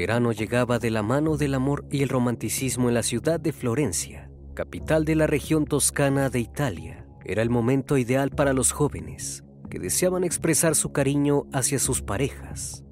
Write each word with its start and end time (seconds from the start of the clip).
Verano 0.00 0.32
llegaba 0.32 0.78
de 0.78 0.88
la 0.88 1.02
mano 1.02 1.36
del 1.36 1.52
amor 1.52 1.84
y 1.90 2.02
el 2.02 2.08
romanticismo 2.08 2.88
en 2.88 2.94
la 2.94 3.02
ciudad 3.02 3.38
de 3.38 3.52
Florencia, 3.52 4.30
capital 4.54 5.04
de 5.04 5.14
la 5.14 5.26
región 5.26 5.66
toscana 5.66 6.30
de 6.30 6.40
Italia. 6.40 7.04
Era 7.22 7.42
el 7.42 7.50
momento 7.50 7.98
ideal 7.98 8.30
para 8.30 8.54
los 8.54 8.72
jóvenes 8.72 9.44
que 9.68 9.78
deseaban 9.78 10.24
expresar 10.24 10.74
su 10.74 10.90
cariño 10.90 11.42
hacia 11.52 11.78
sus 11.78 12.00
parejas. 12.00 12.82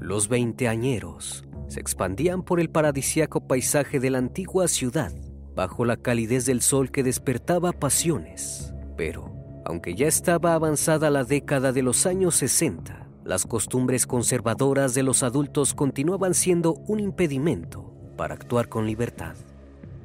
Los 0.00 0.30
veinteañeros 0.30 1.44
se 1.68 1.80
expandían 1.80 2.42
por 2.42 2.60
el 2.60 2.70
paradisíaco 2.70 3.46
paisaje 3.46 4.00
de 4.00 4.08
la 4.08 4.16
antigua 4.16 4.68
ciudad, 4.68 5.12
bajo 5.54 5.84
la 5.84 5.98
calidez 5.98 6.46
del 6.46 6.62
sol 6.62 6.90
que 6.90 7.02
despertaba 7.02 7.72
pasiones. 7.72 8.72
Pero, 8.96 9.34
aunque 9.66 9.94
ya 9.94 10.06
estaba 10.06 10.54
avanzada 10.54 11.10
la 11.10 11.24
década 11.24 11.72
de 11.72 11.82
los 11.82 12.06
años 12.06 12.36
60, 12.36 13.05
las 13.26 13.44
costumbres 13.44 14.06
conservadoras 14.06 14.94
de 14.94 15.02
los 15.02 15.24
adultos 15.24 15.74
continuaban 15.74 16.32
siendo 16.32 16.74
un 16.86 17.00
impedimento 17.00 17.92
para 18.16 18.34
actuar 18.34 18.68
con 18.68 18.86
libertad. 18.86 19.34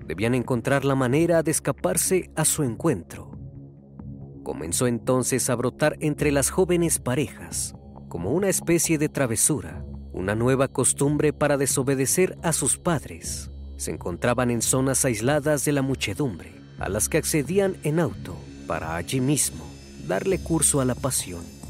Debían 0.07 0.33
encontrar 0.33 0.83
la 0.85 0.95
manera 0.95 1.43
de 1.43 1.51
escaparse 1.51 2.31
a 2.35 2.45
su 2.45 2.63
encuentro. 2.63 3.31
Comenzó 4.43 4.87
entonces 4.87 5.49
a 5.51 5.55
brotar 5.55 5.97
entre 5.99 6.31
las 6.31 6.49
jóvenes 6.49 6.97
parejas, 6.97 7.75
como 8.09 8.31
una 8.31 8.49
especie 8.49 8.97
de 8.97 9.07
travesura, 9.07 9.85
una 10.13 10.33
nueva 10.33 10.67
costumbre 10.67 11.31
para 11.31 11.57
desobedecer 11.57 12.39
a 12.41 12.53
sus 12.53 12.79
padres. 12.79 13.51
Se 13.77 13.91
encontraban 13.91 14.49
en 14.49 14.63
zonas 14.63 15.05
aisladas 15.05 15.63
de 15.63 15.73
la 15.73 15.83
muchedumbre, 15.83 16.53
a 16.79 16.89
las 16.89 17.07
que 17.07 17.19
accedían 17.19 17.77
en 17.83 17.99
auto 17.99 18.35
para 18.65 18.95
allí 18.95 19.21
mismo 19.21 19.63
darle 20.07 20.39
curso 20.39 20.81
a 20.81 20.85
la 20.85 20.95
pasión. 20.95 21.60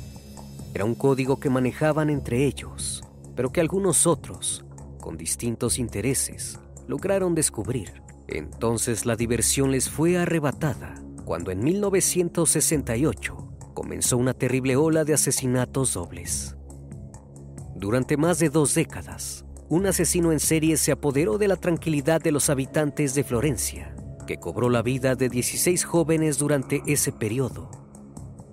Era 0.74 0.86
un 0.86 0.96
código 0.96 1.38
que 1.40 1.50
manejaban 1.50 2.10
entre 2.10 2.46
ellos, 2.46 3.04
pero 3.36 3.52
que 3.52 3.60
algunos 3.60 4.08
otros, 4.08 4.64
con 5.02 5.18
distintos 5.18 5.78
intereses, 5.80 6.60
lograron 6.88 7.36
descubrir. 7.36 8.02
Entonces 8.28 9.06
la 9.06 9.18
diversión 9.18 9.72
les 9.72 9.90
fue 9.90 10.18
arrebatada 10.18 10.96
cuando 11.26 11.52
en 11.52 11.62
1968 11.62 13.50
comenzó 13.74 14.18
una 14.18 14.34
terrible 14.34 14.78
ola 14.78 15.04
de 15.04 15.14
asesinatos 15.14 15.94
dobles. 15.94 16.56
Durante 17.76 18.16
más 18.16 18.40
de 18.40 18.50
dos 18.50 18.74
décadas, 18.74 19.44
un 19.68 19.88
asesino 19.88 20.32
en 20.32 20.40
serie 20.40 20.78
se 20.78 20.94
apoderó 20.94 21.38
de 21.38 21.50
la 21.50 21.58
tranquilidad 21.58 22.22
de 22.22 22.32
los 22.32 22.50
habitantes 22.50 23.14
de 23.14 23.26
Florencia, 23.26 23.94
que 24.26 24.38
cobró 24.38 24.70
la 24.70 24.82
vida 24.82 25.16
de 25.16 25.28
16 25.28 25.84
jóvenes 25.84 26.38
durante 26.38 26.82
ese 26.86 27.12
periodo 27.12 27.81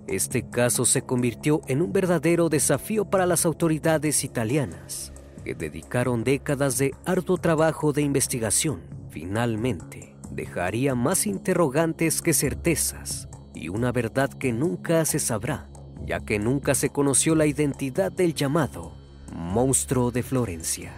este 0.09 0.49
caso 0.49 0.85
se 0.85 1.03
convirtió 1.03 1.61
en 1.67 1.81
un 1.81 1.93
verdadero 1.93 2.49
desafío 2.49 3.05
para 3.05 3.25
las 3.25 3.45
autoridades 3.45 4.23
italianas, 4.23 5.13
que 5.43 5.55
dedicaron 5.55 6.23
décadas 6.23 6.77
de 6.77 6.93
arduo 7.05 7.37
trabajo 7.37 7.93
de 7.93 8.01
investigación. 8.01 8.81
Finalmente, 9.09 10.15
dejaría 10.31 10.95
más 10.95 11.27
interrogantes 11.27 12.21
que 12.21 12.33
certezas 12.33 13.27
y 13.53 13.69
una 13.69 13.91
verdad 13.91 14.29
que 14.29 14.53
nunca 14.53 15.05
se 15.05 15.19
sabrá, 15.19 15.69
ya 16.05 16.19
que 16.19 16.39
nunca 16.39 16.75
se 16.75 16.89
conoció 16.89 17.35
la 17.35 17.45
identidad 17.45 18.11
del 18.11 18.33
llamado 18.33 18.99
monstruo 19.33 20.11
de 20.11 20.23
Florencia. 20.23 20.93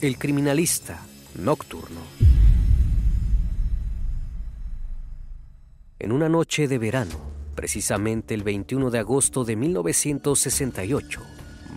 El 0.00 0.18
criminalista 0.18 1.00
nocturno. 1.34 2.17
En 6.00 6.12
una 6.12 6.28
noche 6.28 6.68
de 6.68 6.78
verano, 6.78 7.16
precisamente 7.56 8.32
el 8.32 8.44
21 8.44 8.90
de 8.90 9.00
agosto 9.00 9.44
de 9.44 9.56
1968, 9.56 11.20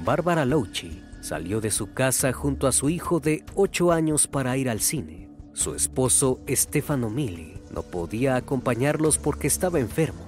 Bárbara 0.05 0.45
Louchi 0.45 1.01
salió 1.21 1.59
de 1.59 1.71
su 1.71 1.93
casa 1.93 2.31
junto 2.31 2.67
a 2.67 2.71
su 2.71 2.89
hijo 2.89 3.19
de 3.19 3.43
8 3.55 3.91
años 3.91 4.27
para 4.27 4.55
ir 4.57 4.69
al 4.69 4.79
cine. 4.79 5.27
Su 5.53 5.73
esposo, 5.73 6.39
Stefano 6.47 7.09
Mili, 7.09 7.59
no 7.71 7.81
podía 7.81 8.35
acompañarlos 8.35 9.17
porque 9.17 9.47
estaba 9.47 9.79
enfermo. 9.79 10.21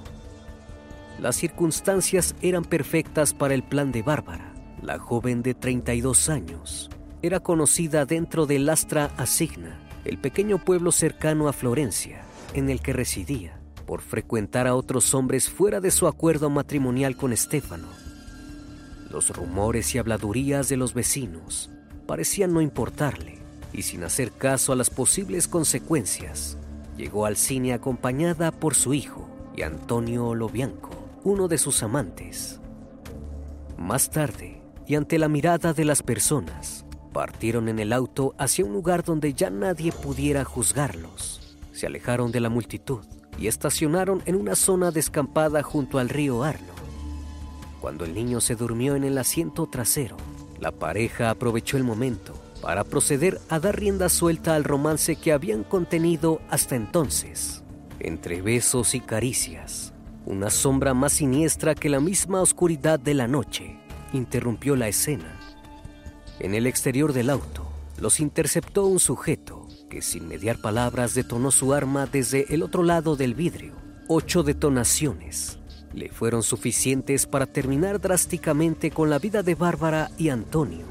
Las 1.20 1.36
circunstancias 1.36 2.34
eran 2.42 2.66
perfectas 2.66 3.36
para 3.36 3.54
el 3.54 3.62
plan 3.62 3.92
de 3.92 4.02
Bárbara. 4.02 4.56
La 4.82 4.98
joven 4.98 5.44
de 5.44 5.54
32 5.54 6.30
años 6.30 6.90
era 7.22 7.42
conocida 7.42 8.06
dentro 8.06 8.48
del 8.48 8.68
Astra 8.70 9.12
Asigna, 9.18 9.78
el 10.04 10.18
pequeño 10.18 10.58
pueblo 10.58 10.92
cercano 10.92 11.48
a 11.48 11.54
Florencia, 11.54 12.24
en 12.56 12.72
el 12.72 12.82
que 12.82 12.92
residía 12.92 13.63
por 13.86 14.02
frecuentar 14.02 14.68
a 14.68 14.76
otros 14.76 15.14
hombres 15.14 15.50
fuera 15.50 15.80
de 15.80 15.92
su 15.92 16.08
acuerdo 16.08 16.50
matrimonial 16.50 17.16
con 17.16 17.34
Estefano. 17.34 17.88
Los 19.10 19.30
rumores 19.30 19.94
y 19.94 20.00
habladurías 20.00 20.70
de 20.70 20.78
los 20.78 20.94
vecinos 20.94 21.70
parecían 22.08 22.54
no 22.54 22.62
importarle, 22.62 23.40
y 23.72 23.84
sin 23.84 24.04
hacer 24.04 24.32
caso 24.32 24.74
a 24.74 24.76
las 24.76 24.90
posibles 24.90 25.48
consecuencias, 25.48 26.58
llegó 26.98 27.26
al 27.26 27.38
cine 27.38 27.74
acompañada 27.74 28.52
por 28.52 28.76
su 28.76 28.94
hijo 28.94 29.28
y 29.56 29.62
Antonio 29.62 30.36
Lobianco, 30.36 30.92
uno 31.24 31.48
de 31.48 31.58
sus 31.58 31.84
amantes. 31.84 32.60
Más 33.78 34.10
tarde, 34.10 34.62
y 34.88 34.96
ante 34.96 35.18
la 35.18 35.30
mirada 35.30 35.74
de 35.74 35.86
las 35.86 36.04
personas, 36.04 36.86
partieron 37.14 37.70
en 37.70 37.80
el 37.80 37.94
auto 37.94 38.34
hacia 38.38 38.66
un 38.66 38.74
lugar 38.74 39.04
donde 39.04 39.34
ya 39.34 39.50
nadie 39.50 39.92
pudiera 39.92 40.44
juzgarlos. 40.44 41.58
Se 41.72 41.86
alejaron 41.86 42.32
de 42.32 42.40
la 42.40 42.50
multitud 42.50 43.06
y 43.38 43.48
estacionaron 43.48 44.22
en 44.26 44.36
una 44.36 44.56
zona 44.56 44.92
descampada 44.92 45.64
junto 45.64 46.00
al 46.00 46.10
río 46.10 46.44
Arno. 46.44 46.74
Cuando 47.82 48.06
el 48.06 48.14
niño 48.14 48.40
se 48.40 48.56
durmió 48.56 48.96
en 48.96 49.04
el 49.04 49.18
asiento 49.18 49.68
trasero, 49.68 50.18
la 50.60 50.72
pareja 50.72 51.30
aprovechó 51.30 51.78
el 51.78 51.84
momento 51.84 52.34
para 52.62 52.86
proceder 52.86 53.42
a 53.50 53.60
dar 53.60 53.78
rienda 53.78 54.08
suelta 54.08 54.56
al 54.56 54.64
romance 54.64 55.18
que 55.18 55.34
habían 55.34 55.64
contenido 55.64 56.42
hasta 56.50 56.78
entonces. 56.78 57.62
Entre 58.00 58.42
besos 58.42 58.96
y 58.96 59.02
caricias, 59.02 59.94
una 60.26 60.50
sombra 60.50 60.94
más 60.94 61.14
siniestra 61.14 61.76
que 61.76 61.90
la 61.90 62.00
misma 62.00 62.42
oscuridad 62.42 63.00
de 63.00 63.14
la 63.14 63.28
noche 63.28 63.78
interrumpió 64.14 64.78
la 64.78 64.88
escena. 64.88 65.38
En 66.40 66.54
el 66.54 66.68
exterior 66.68 67.12
del 67.12 67.30
auto, 67.30 67.68
los 68.00 68.22
interceptó 68.22 68.86
un 68.86 69.00
sujeto 69.00 69.63
que 69.94 70.02
sin 70.02 70.28
mediar 70.28 70.58
palabras 70.58 71.14
detonó 71.14 71.52
su 71.52 71.72
arma 71.72 72.08
desde 72.08 72.52
el 72.52 72.64
otro 72.64 72.82
lado 72.82 73.16
del 73.16 73.36
vidrio. 73.36 73.74
Ocho 74.08 74.42
detonaciones 74.42 75.60
le 75.94 76.10
fueron 76.10 76.42
suficientes 76.42 77.28
para 77.28 77.46
terminar 77.46 78.02
drásticamente 78.02 78.90
con 78.90 79.12
la 79.12 79.20
vida 79.20 79.44
de 79.44 79.54
Bárbara 79.54 80.10
y 80.18 80.30
Antonio. 80.30 80.88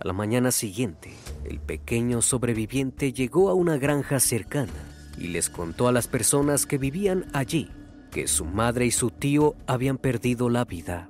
A 0.00 0.04
la 0.08 0.12
mañana 0.12 0.50
siguiente, 0.50 1.14
el 1.44 1.60
pequeño 1.60 2.22
sobreviviente 2.22 3.12
llegó 3.12 3.50
a 3.50 3.54
una 3.54 3.76
granja 3.76 4.18
cercana 4.18 4.72
y 5.16 5.28
les 5.28 5.48
contó 5.48 5.86
a 5.86 5.92
las 5.92 6.08
personas 6.08 6.66
que 6.66 6.78
vivían 6.78 7.26
allí 7.32 7.70
que 8.10 8.26
su 8.26 8.44
madre 8.44 8.84
y 8.84 8.90
su 8.90 9.10
tío 9.10 9.54
habían 9.68 9.96
perdido 9.96 10.48
la 10.48 10.64
vida. 10.64 11.08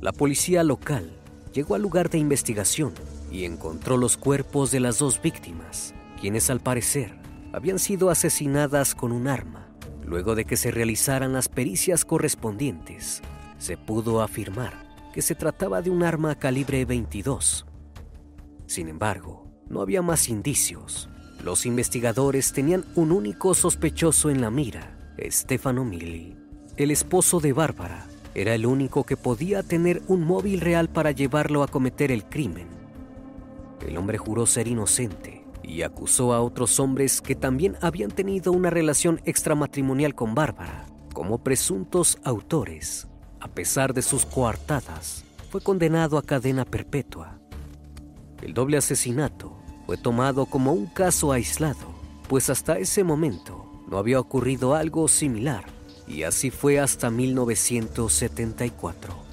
La 0.00 0.12
policía 0.12 0.64
local 0.64 1.12
llegó 1.52 1.74
al 1.74 1.82
lugar 1.82 2.08
de 2.08 2.16
investigación 2.16 2.94
y 3.30 3.44
encontró 3.44 3.96
los 3.96 4.16
cuerpos 4.16 4.70
de 4.70 4.80
las 4.80 4.98
dos 4.98 5.20
víctimas, 5.20 5.94
quienes 6.20 6.50
al 6.50 6.60
parecer 6.60 7.14
habían 7.52 7.78
sido 7.78 8.10
asesinadas 8.10 8.94
con 8.94 9.12
un 9.12 9.28
arma. 9.28 9.68
Luego 10.04 10.34
de 10.34 10.44
que 10.44 10.56
se 10.56 10.70
realizaran 10.70 11.32
las 11.32 11.48
pericias 11.48 12.04
correspondientes, 12.04 13.22
se 13.58 13.76
pudo 13.76 14.22
afirmar 14.22 14.88
que 15.12 15.22
se 15.22 15.34
trataba 15.34 15.82
de 15.82 15.90
un 15.90 16.02
arma 16.02 16.34
calibre 16.34 16.84
22. 16.84 17.66
Sin 18.66 18.88
embargo, 18.88 19.50
no 19.68 19.80
había 19.80 20.02
más 20.02 20.28
indicios. 20.28 21.08
Los 21.44 21.66
investigadores 21.66 22.52
tenían 22.52 22.84
un 22.94 23.12
único 23.12 23.54
sospechoso 23.54 24.30
en 24.30 24.40
la 24.40 24.50
mira, 24.50 24.96
Stefano 25.30 25.84
Mili. 25.84 26.36
El 26.76 26.90
esposo 26.90 27.40
de 27.40 27.52
Bárbara 27.52 28.06
era 28.34 28.54
el 28.54 28.66
único 28.66 29.04
que 29.04 29.16
podía 29.16 29.62
tener 29.62 30.02
un 30.06 30.24
móvil 30.24 30.60
real 30.60 30.88
para 30.88 31.10
llevarlo 31.10 31.62
a 31.62 31.68
cometer 31.68 32.12
el 32.12 32.24
crimen. 32.24 32.79
El 33.86 33.96
hombre 33.96 34.18
juró 34.18 34.46
ser 34.46 34.68
inocente 34.68 35.44
y 35.62 35.82
acusó 35.82 36.32
a 36.32 36.40
otros 36.40 36.80
hombres 36.80 37.20
que 37.20 37.34
también 37.34 37.76
habían 37.80 38.10
tenido 38.10 38.52
una 38.52 38.70
relación 38.70 39.20
extramatrimonial 39.24 40.14
con 40.14 40.34
Bárbara 40.34 40.86
como 41.12 41.42
presuntos 41.42 42.18
autores. 42.24 43.08
A 43.40 43.48
pesar 43.48 43.94
de 43.94 44.02
sus 44.02 44.26
coartadas, 44.26 45.24
fue 45.50 45.60
condenado 45.60 46.18
a 46.18 46.22
cadena 46.22 46.64
perpetua. 46.64 47.40
El 48.42 48.54
doble 48.54 48.76
asesinato 48.76 49.56
fue 49.86 49.96
tomado 49.96 50.46
como 50.46 50.72
un 50.72 50.86
caso 50.86 51.32
aislado, 51.32 51.94
pues 52.28 52.50
hasta 52.50 52.78
ese 52.78 53.02
momento 53.02 53.66
no 53.88 53.98
había 53.98 54.20
ocurrido 54.20 54.74
algo 54.74 55.08
similar, 55.08 55.64
y 56.06 56.22
así 56.22 56.50
fue 56.50 56.78
hasta 56.78 57.10
1974. 57.10 59.30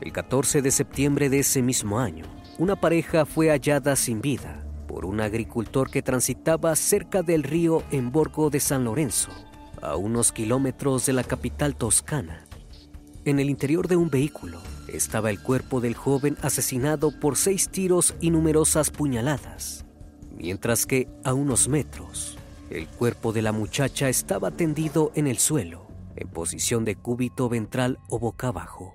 El 0.00 0.12
14 0.12 0.62
de 0.62 0.70
septiembre 0.70 1.28
de 1.28 1.40
ese 1.40 1.60
mismo 1.60 2.00
año, 2.00 2.24
una 2.60 2.76
pareja 2.76 3.24
fue 3.24 3.48
hallada 3.48 3.96
sin 3.96 4.20
vida 4.20 4.62
por 4.86 5.06
un 5.06 5.22
agricultor 5.22 5.90
que 5.90 6.02
transitaba 6.02 6.76
cerca 6.76 7.22
del 7.22 7.42
río 7.42 7.82
en 7.90 8.12
Borgo 8.12 8.50
de 8.50 8.60
San 8.60 8.84
Lorenzo, 8.84 9.30
a 9.80 9.96
unos 9.96 10.30
kilómetros 10.30 11.06
de 11.06 11.14
la 11.14 11.24
capital 11.24 11.74
toscana. 11.74 12.44
En 13.24 13.40
el 13.40 13.48
interior 13.48 13.88
de 13.88 13.96
un 13.96 14.10
vehículo 14.10 14.60
estaba 14.88 15.30
el 15.30 15.40
cuerpo 15.40 15.80
del 15.80 15.94
joven 15.94 16.36
asesinado 16.42 17.18
por 17.18 17.38
seis 17.38 17.70
tiros 17.70 18.14
y 18.20 18.30
numerosas 18.30 18.90
puñaladas, 18.90 19.86
mientras 20.36 20.84
que 20.84 21.08
a 21.24 21.32
unos 21.32 21.66
metros 21.66 22.36
el 22.68 22.88
cuerpo 22.88 23.32
de 23.32 23.40
la 23.40 23.52
muchacha 23.52 24.10
estaba 24.10 24.50
tendido 24.50 25.12
en 25.14 25.28
el 25.28 25.38
suelo, 25.38 25.86
en 26.14 26.28
posición 26.28 26.84
de 26.84 26.96
cúbito 26.96 27.48
ventral 27.48 27.98
o 28.10 28.18
boca 28.18 28.48
abajo. 28.48 28.94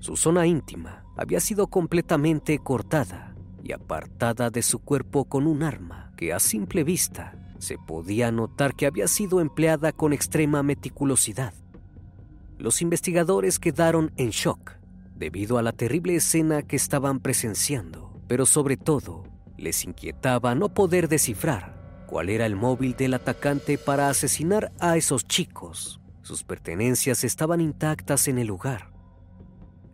Su 0.00 0.16
zona 0.16 0.44
íntima 0.44 1.04
había 1.18 1.40
sido 1.40 1.66
completamente 1.66 2.60
cortada 2.60 3.34
y 3.64 3.72
apartada 3.72 4.50
de 4.50 4.62
su 4.62 4.78
cuerpo 4.78 5.24
con 5.24 5.48
un 5.48 5.64
arma 5.64 6.12
que 6.16 6.32
a 6.32 6.38
simple 6.38 6.84
vista 6.84 7.34
se 7.58 7.76
podía 7.76 8.30
notar 8.30 8.74
que 8.76 8.86
había 8.86 9.08
sido 9.08 9.40
empleada 9.40 9.90
con 9.90 10.12
extrema 10.12 10.62
meticulosidad. 10.62 11.52
Los 12.56 12.82
investigadores 12.82 13.58
quedaron 13.58 14.12
en 14.16 14.30
shock 14.30 14.74
debido 15.16 15.58
a 15.58 15.62
la 15.62 15.72
terrible 15.72 16.14
escena 16.14 16.62
que 16.62 16.76
estaban 16.76 17.18
presenciando, 17.18 18.22
pero 18.28 18.46
sobre 18.46 18.76
todo 18.76 19.24
les 19.56 19.84
inquietaba 19.84 20.54
no 20.54 20.68
poder 20.68 21.08
descifrar 21.08 22.04
cuál 22.06 22.28
era 22.30 22.46
el 22.46 22.54
móvil 22.54 22.94
del 22.94 23.14
atacante 23.14 23.76
para 23.76 24.08
asesinar 24.08 24.70
a 24.78 24.96
esos 24.96 25.26
chicos. 25.26 26.00
Sus 26.22 26.44
pertenencias 26.44 27.24
estaban 27.24 27.60
intactas 27.60 28.28
en 28.28 28.38
el 28.38 28.46
lugar. 28.46 28.97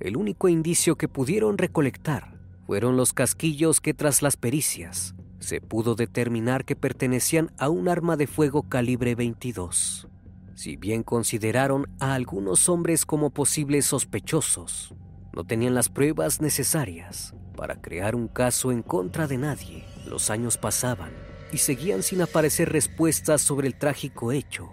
El 0.04 0.18
único 0.18 0.50
indicio 0.50 0.96
que 0.96 1.08
pudieron 1.08 1.56
recolectar 1.56 2.38
fueron 2.66 2.98
los 2.98 3.14
casquillos 3.14 3.80
que 3.80 3.94
tras 3.94 4.20
las 4.20 4.36
pericias 4.36 5.14
se 5.38 5.62
pudo 5.62 5.94
determinar 5.94 6.66
que 6.66 6.76
pertenecían 6.76 7.52
a 7.56 7.70
un 7.70 7.88
arma 7.88 8.18
de 8.18 8.26
fuego 8.26 8.68
calibre 8.68 9.14
22. 9.14 10.06
Si 10.54 10.76
bien 10.76 11.04
consideraron 11.04 11.86
a 12.00 12.12
algunos 12.12 12.68
hombres 12.68 13.06
como 13.06 13.30
posibles 13.30 13.86
sospechosos, 13.86 14.94
no 15.32 15.44
tenían 15.44 15.74
las 15.74 15.88
pruebas 15.88 16.42
necesarias 16.42 17.34
para 17.56 17.80
crear 17.80 18.14
un 18.14 18.28
caso 18.28 18.72
en 18.72 18.82
contra 18.82 19.26
de 19.26 19.38
nadie. 19.38 19.86
Los 20.06 20.28
años 20.28 20.58
pasaban 20.58 21.12
y 21.50 21.56
seguían 21.56 22.02
sin 22.02 22.20
aparecer 22.20 22.70
respuestas 22.70 23.40
sobre 23.40 23.68
el 23.68 23.78
trágico 23.78 24.32
hecho. 24.32 24.68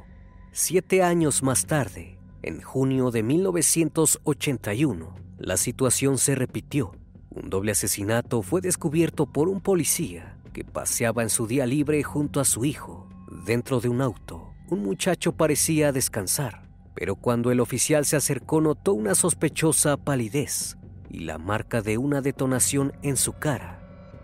Siete 0.51 1.04
años 1.04 1.42
más 1.42 1.68
tarde, 1.68 2.19
en 2.44 2.62
junio 2.62 3.12
de 3.12 3.24
1981, 3.24 5.16
la 5.40 5.58
situación 5.58 6.18
se 6.18 6.36
repitió 6.36 6.94
un 7.34 7.50
doble 7.50 7.72
asesinato 7.72 8.42
fue 8.42 8.60
descubierto 8.60 9.25
por 9.25 9.48
un 9.48 9.62
policía 9.62 10.38
que 10.51 10.65
paseaba 10.65 11.24
en 11.24 11.30
su 11.30 11.48
día 11.48 11.65
libre 11.65 12.04
junto 12.04 12.42
a 12.42 12.46
su 12.46 12.65
hijo. 12.65 13.08
Dentro 13.46 13.80
de 13.80 13.88
un 13.88 14.01
auto, 14.01 14.54
un 14.70 14.84
muchacho 14.84 15.32
parecía 15.32 15.94
descansar, 15.94 16.68
pero 16.94 17.15
cuando 17.15 17.50
el 17.50 17.62
oficial 17.62 18.06
se 18.06 18.18
acercó 18.18 18.60
notó 18.60 18.94
una 18.94 19.15
sospechosa 19.15 19.96
palidez 19.96 20.77
y 21.10 21.20
la 21.20 21.38
marca 21.38 21.82
de 21.82 21.98
una 21.98 22.20
detonación 22.20 22.92
en 23.01 23.15
su 23.15 23.32
cara. 23.32 23.80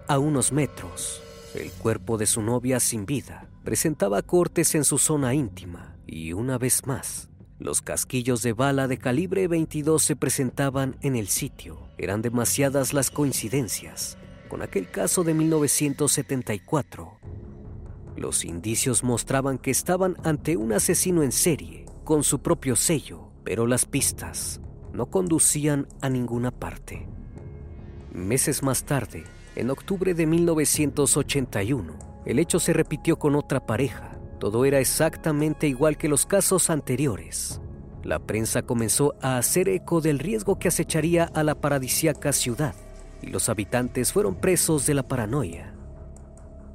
A 0.10 0.20
unos 0.20 0.51
metros, 0.51 1.22
el 1.56 1.72
cuerpo 1.72 2.18
de 2.18 2.25
su 2.25 2.41
novia 2.41 2.82
sin 2.82 3.06
vida 3.06 3.48
presentaba 3.63 4.22
cortes 4.22 4.75
en 4.75 4.84
su 4.84 4.98
zona 4.98 5.34
íntima 5.34 5.96
y 6.06 6.34
una 6.34 6.58
vez 6.58 6.86
más, 6.86 7.30
los 7.60 7.82
casquillos 7.82 8.42
de 8.44 8.54
bala 8.54 8.88
de 8.88 8.98
calibre 8.98 9.48
22 9.48 10.04
se 10.04 10.16
presentaban 10.16 10.96
en 11.02 11.16
el 11.16 11.28
sitio. 11.28 11.80
Eran 11.98 12.22
demasiadas 12.22 12.94
las 12.94 13.10
coincidencias 13.10 14.18
con 14.48 14.62
aquel 14.62 14.90
caso 14.90 15.24
de 15.24 15.34
1974. 15.34 17.20
Los 18.16 18.46
indicios 18.46 19.04
mostraban 19.04 19.58
que 19.60 19.72
estaban 19.72 20.16
ante 20.24 20.58
un 20.58 20.74
asesino 20.74 21.22
en 21.22 21.32
serie, 21.32 21.86
con 22.04 22.24
su 22.24 22.40
propio 22.40 22.76
sello, 22.76 23.30
pero 23.44 23.68
las 23.68 23.86
pistas 23.86 24.62
no 24.94 25.08
conducían 25.08 25.88
a 26.02 26.10
ninguna 26.10 26.52
parte. 26.52 27.08
Meses 28.12 28.64
más 28.64 28.84
tarde, 28.86 29.26
en 29.56 29.70
octubre 29.70 30.14
de 30.14 30.26
1981, 30.26 32.24
el 32.26 32.40
hecho 32.40 32.60
se 32.60 32.74
repitió 32.74 33.20
con 33.20 33.36
otra 33.36 33.66
pareja, 33.66 34.16
todo 34.39 34.65
era 34.65 34.79
exactamente 34.79 35.67
igual 35.67 35.98
que 35.98 36.08
los 36.08 36.25
casos 36.25 36.70
anteriores. 36.70 37.62
La 38.03 38.20
prensa 38.20 38.62
comenzó 38.62 39.15
a 39.22 39.38
hacer 39.38 39.70
eco 39.70 40.01
del 40.01 40.20
riesgo 40.20 40.60
que 40.60 40.67
acecharía 40.67 41.25
a 41.25 41.44
la 41.44 41.56
paradisiaca 41.56 42.32
ciudad 42.32 42.75
y 43.22 43.27
los 43.27 43.50
habitantes 43.50 44.13
fueron 44.13 44.36
presos 44.36 44.86
de 44.86 44.94
la 44.94 45.08
paranoia. 45.08 45.74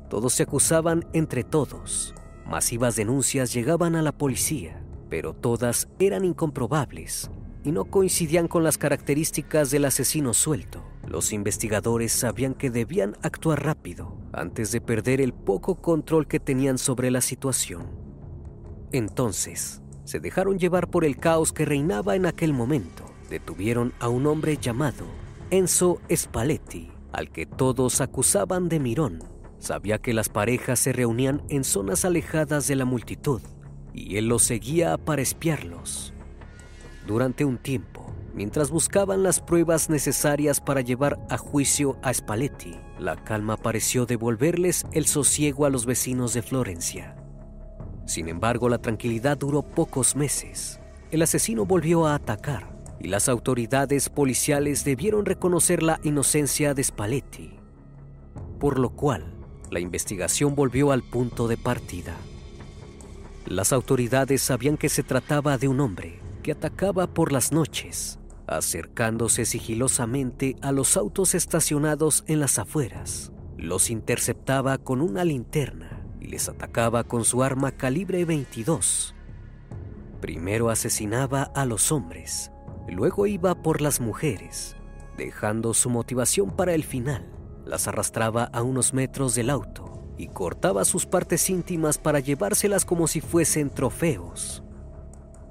Todos 0.09 0.35
se 0.35 0.42
acusaban 0.42 1.07
entre 1.12 1.45
todos. 1.45 2.14
Masivas 2.45 2.97
denuncias 2.97 3.54
llegaban 3.54 3.95
a 3.97 4.02
la 4.02 4.12
policía, 4.12 4.83
pero 5.09 5.33
todas 5.33 5.88
eran 5.99 6.25
incomprobables 6.25 7.31
y 7.64 7.73
no 7.73 7.85
coincidían 7.85 8.49
con 8.49 8.64
las 8.64 8.78
características 8.78 9.71
del 9.71 9.85
asesino 9.85 10.35
suelto. 10.35 10.83
Los 11.07 11.33
investigadores 11.33 12.12
sabían 12.12 12.54
que 12.54 12.71
debían 12.71 13.16
actuar 13.23 13.64
rápido 13.64 14.16
antes 14.33 14.73
de 14.73 14.81
perder 14.81 15.21
el 15.21 15.33
poco 15.33 15.76
control 15.76 16.26
que 16.26 16.40
tenían 16.40 16.78
sobre 16.78 17.11
la 17.11 17.21
situación. 17.21 17.87
Entonces, 18.92 19.83
se 20.04 20.21
dejaron 20.21 20.59
llevar 20.59 20.88
por 20.88 21.04
el 21.04 21.16
caos 21.16 21.52
que 21.52 21.64
reinaba 21.64 22.16
en 22.16 22.26
aquel 22.26 22.52
momento. 22.52 23.04
detuvieron 23.31 23.95
a 23.99 24.09
un 24.09 24.26
hombre 24.26 24.59
llamado 24.59 25.07
Enzo 25.50 26.00
Spalletti, 26.14 26.90
al 27.12 27.31
que 27.31 27.47
todos 27.47 28.02
acusaban 28.02 28.69
de 28.69 28.78
mirón. 28.78 29.25
Sabía 29.59 29.99
que 29.99 30.12
las 30.12 30.28
parejas 30.28 30.81
se 30.81 30.92
reunían 30.92 31.42
en 31.49 31.64
zonas 31.64 32.04
alejadas 32.04 32.66
de 32.66 32.76
la 32.76 32.85
multitud 32.85 33.40
y 33.95 34.16
él 34.16 34.26
los 34.26 34.42
seguía 34.42 34.99
para 34.99 35.23
espiarlos. 35.23 36.12
Durante 37.06 37.44
un 37.44 37.59
tiempo, 37.59 38.12
mientras 38.32 38.71
buscaban 38.71 39.25
las 39.25 39.40
pruebas 39.40 39.90
necesarias 39.90 40.61
para 40.61 40.82
llevar 40.82 41.18
a 41.28 41.37
juicio 41.37 41.99
a 42.02 42.14
Spalletti, 42.14 42.76
la 42.99 43.16
calma 43.16 43.56
pareció 43.56 44.06
devolverles 44.06 44.87
el 44.92 45.06
sosiego 45.06 45.66
a 45.66 45.71
los 45.71 45.85
vecinos 45.85 46.32
de 46.32 46.42
Florencia. 46.42 47.16
Sin 48.06 48.28
embargo, 48.28 48.68
la 48.68 48.78
tranquilidad 48.78 49.37
duró 49.37 49.62
pocos 49.62 50.14
meses. 50.14 50.80
El 51.11 51.23
asesino 51.23 51.66
volvió 51.66 52.06
a 52.06 52.14
atacar 52.14 52.71
y 53.00 53.09
las 53.09 53.28
autoridades 53.28 54.09
policiales 54.09 54.85
debieron 54.85 55.26
reconocer 55.26 55.82
la 55.82 55.99
inocencia 56.04 56.73
de 56.73 56.85
Spalletti, 56.85 57.59
por 58.61 58.78
lo 58.78 58.90
cual 58.90 59.35
la 59.71 59.80
investigación 59.80 60.54
volvió 60.54 60.92
al 60.92 61.02
punto 61.02 61.49
de 61.49 61.56
partida. 61.56 62.14
Las 63.47 63.73
autoridades 63.73 64.40
sabían 64.40 64.76
que 64.76 64.88
se 64.88 65.02
trataba 65.02 65.59
de 65.59 65.66
un 65.66 65.80
hombre 65.80 66.22
que 66.42 66.52
atacaba 66.52 67.06
por 67.06 67.32
las 67.32 67.52
noches, 67.52 68.18
acercándose 68.46 69.44
sigilosamente 69.44 70.56
a 70.61 70.72
los 70.72 70.96
autos 70.96 71.34
estacionados 71.34 72.25
en 72.26 72.40
las 72.40 72.58
afueras. 72.58 73.32
Los 73.56 73.90
interceptaba 73.90 74.78
con 74.78 75.00
una 75.00 75.25
linterna 75.25 76.04
y 76.20 76.26
les 76.26 76.49
atacaba 76.49 77.04
con 77.04 77.25
su 77.25 77.42
arma 77.42 77.72
calibre 77.72 78.25
22. 78.25 79.14
Primero 80.20 80.70
asesinaba 80.70 81.42
a 81.42 81.64
los 81.64 81.92
hombres 81.92 82.52
Luego 82.88 83.26
iba 83.26 83.54
por 83.54 83.80
las 83.80 84.00
mujeres, 84.00 84.76
dejando 85.16 85.72
su 85.72 85.88
motivación 85.88 86.50
para 86.50 86.75
el 86.75 86.84
final. 86.84 87.26
Las 87.64 87.87
arrastraba 87.87 88.44
a 88.44 88.62
unos 88.62 88.92
metros 88.92 89.34
del 89.34 89.50
auto 89.50 90.02
y 90.18 90.26
cortaba 90.26 90.84
sus 90.84 91.06
partes 91.06 91.49
íntimas 91.49 91.99
para 91.99 92.20
llevárselas 92.20 92.84
como 92.84 93.06
si 93.06 93.20
fuesen 93.20 93.70
trofeos. 93.70 94.62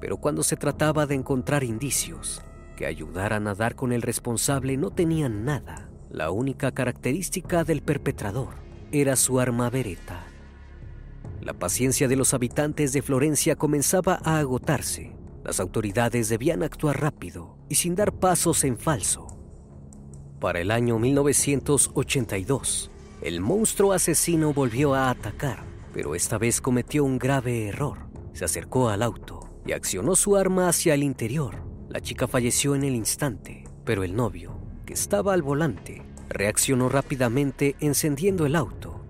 Pero 0.02 0.18
cuando 0.18 0.44
se 0.44 0.58
trataba 0.58 1.06
de 1.06 1.16
encontrar 1.16 1.64
indicios 1.64 2.42
que 2.76 2.86
ayudaran 2.86 3.48
a 3.48 3.56
dar 3.56 3.76
con 3.76 3.94
el 3.94 4.02
responsable 4.02 4.76
no 4.76 4.90
tenían 4.90 5.46
nada. 5.46 5.90
La 6.10 6.32
única 6.32 6.74
característica 6.74 7.64
del 7.64 7.82
perpetrador 7.82 8.56
era 8.92 9.16
su 9.16 9.40
arma 9.40 9.70
vereta. 9.70 10.26
La 11.40 11.54
paciencia 11.54 12.10
de 12.10 12.18
los 12.18 12.34
habitantes 12.34 12.92
de 12.92 13.02
Florencia 13.02 13.56
comenzaba 13.56 14.20
a 14.22 14.40
agotarse 14.40 15.22
las 15.44 15.60
autoridades 15.60 16.30
debían 16.30 16.64
actuar 16.64 17.02
rápido 17.02 17.58
y 17.68 17.76
sin 17.76 17.96
dar 17.96 18.14
pasos 18.14 18.64
en 18.64 18.78
falso. 18.78 19.28
Para 20.40 20.60
el 20.60 20.72
año 20.72 21.00
1982, 21.00 22.92
el 23.22 23.42
monstruo 23.42 23.94
asesino 23.94 24.54
volvió 24.54 24.94
a 24.94 25.10
atacar, 25.10 25.64
pero 25.94 26.16
esta 26.16 26.38
vez 26.38 26.62
cometió 26.62 27.04
un 27.04 27.18
grave 27.18 27.68
error. 27.68 27.98
Se 28.34 28.46
acercó 28.46 28.90
al 28.90 29.02
auto 29.02 29.51
y 29.66 29.74
accionó 29.74 30.16
su 30.16 30.36
arma 30.36 30.70
hacia 30.70 30.94
el 30.94 31.04
interior. 31.04 31.64
La 31.90 32.02
chica 32.02 32.28
falleció 32.28 32.76
en 32.76 32.84
el 32.84 32.96
instante, 32.96 33.64
pero 33.84 34.04
el 34.04 34.16
novio, 34.16 34.58
que 34.86 34.94
estaba 34.94 35.34
al 35.34 35.42
volante, 35.42 36.04
reaccionó 36.30 36.90
rápidamente 36.90 37.76
encendiendo 37.80 38.46
el 38.46 38.56
auto. 38.56 39.04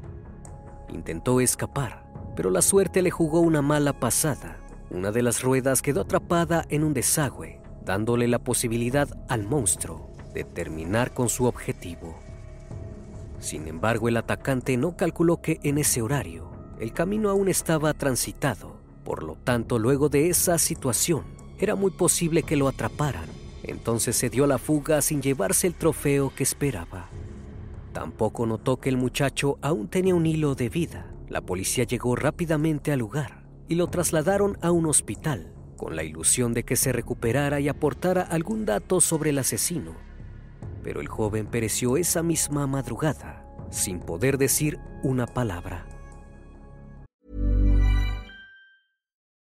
Intentó 0.89 1.39
escapar, 1.41 2.05
pero 2.35 2.49
la 2.49 2.61
suerte 2.61 3.01
le 3.01 3.11
jugó 3.11 3.39
una 3.39 3.61
mala 3.61 3.99
pasada 3.99 4.61
una 4.91 5.11
de 5.11 5.23
las 5.23 5.41
ruedas 5.41 5.81
quedó 5.81 6.01
atrapada 6.01 6.65
en 6.67 6.83
un 6.83 6.93
desagüe, 6.93 7.61
dándole 7.85 8.27
la 8.27 8.39
posibilidad 8.39 9.07
al 9.29 9.45
monstruo 9.45 10.11
de 10.33 10.43
terminar 10.43 11.13
con 11.13 11.29
su 11.29 11.45
objetivo. 11.45 12.19
Sin 13.39 13.69
embargo, 13.69 14.09
el 14.09 14.17
atacante 14.17 14.75
no 14.75 14.97
calculó 14.97 15.41
que 15.41 15.61
en 15.63 15.77
ese 15.77 16.01
horario 16.01 16.51
el 16.77 16.91
camino 16.91 17.29
aún 17.29 17.47
estaba 17.47 17.93
transitado. 17.93 18.80
Por 19.11 19.23
lo 19.23 19.35
tanto, 19.35 19.77
luego 19.77 20.07
de 20.07 20.29
esa 20.29 20.57
situación, 20.57 21.25
era 21.59 21.75
muy 21.75 21.91
posible 21.91 22.43
que 22.43 22.55
lo 22.55 22.69
atraparan. 22.69 23.25
Entonces 23.61 24.15
se 24.15 24.29
dio 24.29 24.47
la 24.47 24.57
fuga 24.57 25.01
sin 25.01 25.21
llevarse 25.21 25.67
el 25.67 25.75
trofeo 25.75 26.33
que 26.33 26.43
esperaba. 26.43 27.09
Tampoco 27.91 28.45
notó 28.45 28.79
que 28.79 28.87
el 28.87 28.95
muchacho 28.95 29.57
aún 29.61 29.89
tenía 29.89 30.15
un 30.15 30.25
hilo 30.25 30.55
de 30.55 30.69
vida. 30.69 31.13
La 31.27 31.41
policía 31.41 31.83
llegó 31.83 32.15
rápidamente 32.15 32.93
al 32.93 32.99
lugar 32.99 33.43
y 33.67 33.75
lo 33.75 33.87
trasladaron 33.87 34.57
a 34.61 34.71
un 34.71 34.85
hospital 34.85 35.53
con 35.75 35.97
la 35.97 36.05
ilusión 36.05 36.53
de 36.53 36.63
que 36.63 36.77
se 36.77 36.93
recuperara 36.93 37.59
y 37.59 37.67
aportara 37.67 38.21
algún 38.21 38.65
dato 38.65 39.01
sobre 39.01 39.31
el 39.31 39.39
asesino. 39.39 39.91
Pero 40.83 41.01
el 41.01 41.09
joven 41.09 41.47
pereció 41.47 41.97
esa 41.97 42.23
misma 42.23 42.65
madrugada 42.65 43.45
sin 43.71 43.99
poder 43.99 44.37
decir 44.37 44.79
una 45.03 45.25
palabra. 45.27 45.90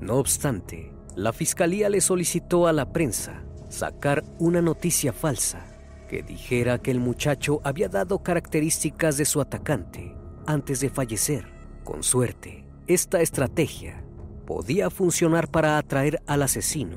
No 0.00 0.16
obstante, 0.16 0.92
la 1.14 1.32
fiscalía 1.32 1.88
le 1.88 2.00
solicitó 2.00 2.66
a 2.66 2.72
la 2.72 2.92
prensa 2.92 3.42
sacar 3.68 4.24
una 4.38 4.62
noticia 4.62 5.12
falsa 5.12 5.66
que 6.08 6.22
dijera 6.22 6.78
que 6.78 6.90
el 6.90 6.98
muchacho 6.98 7.60
había 7.62 7.88
dado 7.88 8.22
características 8.22 9.16
de 9.16 9.24
su 9.24 9.40
atacante 9.40 10.16
antes 10.46 10.80
de 10.80 10.90
fallecer. 10.90 11.46
Con 11.84 12.02
suerte, 12.02 12.64
esta 12.86 13.20
estrategia 13.20 14.02
podía 14.46 14.90
funcionar 14.90 15.48
para 15.48 15.78
atraer 15.78 16.20
al 16.26 16.42
asesino. 16.42 16.96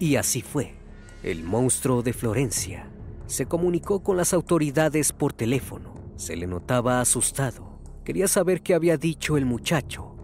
Y 0.00 0.16
así 0.16 0.42
fue. 0.42 0.74
El 1.22 1.44
monstruo 1.44 2.02
de 2.02 2.12
Florencia 2.12 2.90
se 3.26 3.46
comunicó 3.46 4.02
con 4.02 4.16
las 4.16 4.32
autoridades 4.32 5.12
por 5.12 5.32
teléfono. 5.32 5.94
Se 6.16 6.34
le 6.34 6.46
notaba 6.46 7.00
asustado. 7.00 7.78
Quería 8.04 8.26
saber 8.26 8.62
qué 8.62 8.74
había 8.74 8.96
dicho 8.96 9.36
el 9.36 9.44
muchacho. 9.44 10.16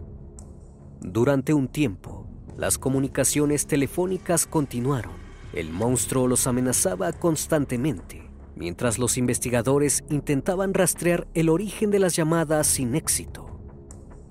Durante 1.07 1.53
un 1.53 1.67
tiempo, 1.67 2.25
las 2.57 2.79
comunicaciones 2.79 3.67
telefónicas 3.67 4.47
continuaron. 4.47 5.11
El 5.53 5.69
monstruo 5.69 6.27
los 6.27 6.47
amenazaba 6.47 7.13
constantemente, 7.13 8.27
mientras 8.55 8.97
los 8.97 9.19
investigadores 9.19 10.03
intentaban 10.09 10.73
rastrear 10.73 11.27
el 11.35 11.49
origen 11.49 11.91
de 11.91 11.99
las 11.99 12.15
llamadas 12.15 12.65
sin 12.65 12.95
éxito. 12.95 13.45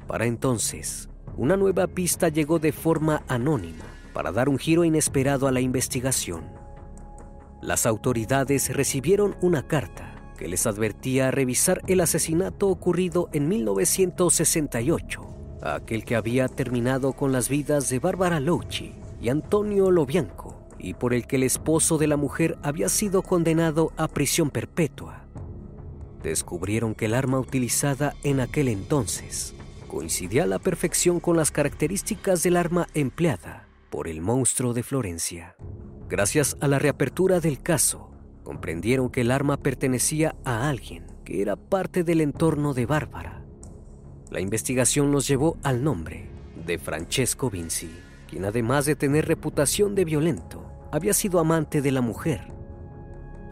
Para 0.09 0.27
entonces, 0.27 1.09
una 1.37 1.57
nueva 1.57 1.87
pista 1.87 2.29
llegó 2.29 2.59
de 2.59 2.73
forma 2.73 3.23
anónima 3.29 3.85
para 4.13 4.33
dar 4.33 4.49
un 4.49 4.59
giro 4.59 4.85
inesperado 4.85 5.47
a 5.47 5.53
la 5.53 5.61
investigación. 5.61 6.43
Las 7.63 7.87
autoridades 7.87 8.75
recibieron 8.75 9.37
una 9.43 9.69
carta 9.69 10.17
que 10.37 10.49
les 10.49 10.67
advertía 10.67 11.31
revisar 11.31 11.83
el 11.87 12.01
asesinato 12.01 12.69
ocurrido 12.69 13.31
en 13.33 13.47
1968 13.49 15.34
aquel 15.65 16.05
que 16.05 16.17
había 16.17 16.49
terminado 16.49 17.15
con 17.15 17.33
las 17.33 17.49
vidas 17.49 17.89
de 17.89 17.99
Bárbara 17.99 18.39
Louchi 18.39 18.93
y 19.21 19.31
Antonio 19.31 19.91
Lobianco, 19.91 20.69
y 20.79 20.95
por 20.95 21.15
el 21.15 21.27
que 21.27 21.37
el 21.37 21.45
esposo 21.45 21.97
de 21.97 22.07
la 22.07 22.19
mujer 22.19 22.59
había 22.63 22.89
sido 22.91 23.23
condenado 23.23 23.93
a 23.97 24.07
prisión 24.09 24.51
perpetua. 24.51 25.25
Descubrieron 26.23 26.95
que 26.95 27.07
el 27.07 27.15
arma 27.15 27.39
utilizada 27.39 28.15
en 28.23 28.41
aquel 28.41 28.69
entonces 28.69 29.55
coincidía 29.89 30.43
a 30.43 30.47
la 30.47 30.59
perfección 30.59 31.21
con 31.21 31.37
las 31.37 31.51
características 31.51 32.43
del 32.43 32.57
arma 32.57 32.89
empleada 32.95 33.69
por 33.91 34.09
el 34.09 34.21
monstruo 34.21 34.75
de 34.75 34.83
Florencia. 34.83 35.57
Gracias 36.09 36.57
a 36.61 36.69
la 36.69 36.79
reapertura 36.79 37.41
del 37.41 37.63
caso, 37.63 38.11
comprendieron 38.43 39.09
que 39.09 39.23
el 39.23 39.31
arma 39.31 39.57
pertenecía 39.57 40.35
a 40.45 40.69
alguien 40.69 41.07
que 41.25 41.41
era 41.41 41.57
parte 41.57 42.05
del 42.05 42.21
entorno 42.21 42.75
de 42.75 42.87
Bárbara. 42.87 43.34
La 44.31 44.41
investigación 44.41 45.13
los 45.13 45.29
llevó 45.29 45.57
al 45.63 45.85
nombre 45.85 46.27
de 46.67 46.79
Francesco 46.79 47.51
Vinci, 47.51 47.91
quien 48.29 48.45
además 48.45 48.87
de 48.87 48.97
tener 48.97 49.27
reputación 49.27 49.95
de 49.95 50.05
violento, 50.05 50.65
había 50.91 51.13
sido 51.13 51.39
amante 51.39 51.83
de 51.83 51.93
la 51.93 52.01
mujer. 52.01 52.41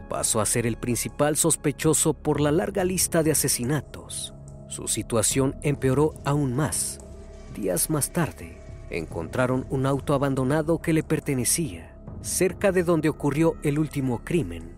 Pasó 0.08 0.40
a 0.40 0.46
ser 0.46 0.66
el 0.66 0.76
principal 0.76 1.36
sospechoso 1.36 2.14
por 2.14 2.40
la 2.40 2.52
larga 2.52 2.84
lista 2.84 3.22
de 3.22 3.32
asesinatos. 3.32 4.34
Su 4.68 4.88
situación 4.88 5.56
empeoró 5.62 6.14
aún 6.24 6.54
más. 6.54 7.00
Días 7.54 7.90
más 7.90 8.12
tarde, 8.12 8.58
encontraron 8.90 9.66
un 9.70 9.86
auto 9.86 10.14
abandonado 10.14 10.80
que 10.80 10.92
le 10.92 11.02
pertenecía, 11.02 11.94
cerca 12.22 12.72
de 12.72 12.82
donde 12.82 13.08
ocurrió 13.08 13.56
el 13.62 13.78
último 13.78 14.22
crimen. 14.24 14.76